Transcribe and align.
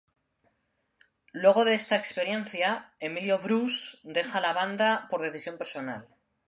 Luego 1.31 1.63
de 1.63 1.75
esta 1.75 1.95
experiencia, 1.95 2.91
Emilio 2.99 3.37
Bruce 3.37 3.99
deja 4.01 4.41
la 4.41 4.51
banda 4.51 5.05
por 5.11 5.21
decisión 5.21 5.59
personal. 5.59 6.07